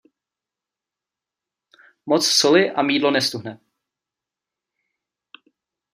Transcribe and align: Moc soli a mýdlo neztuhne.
Moc 2.13 2.23
soli 2.29 2.69
a 2.75 2.81
mýdlo 2.81 3.11
neztuhne. 3.11 3.57